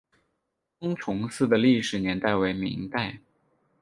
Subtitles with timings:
[0.79, 3.19] 封崇寺的历史年代为明代。